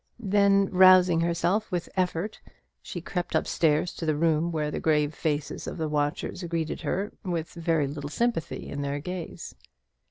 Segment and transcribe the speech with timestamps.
[0.17, 2.41] Then, rousing herself with effort,
[2.81, 6.81] she crept up stairs to the room where the grave faces of the watchers greeted
[6.81, 9.53] her, with very little sympathy in their gaze.